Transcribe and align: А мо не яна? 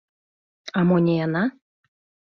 А 0.81 0.85
мо 0.87 0.97
не 1.05 1.15
яна? 1.25 1.43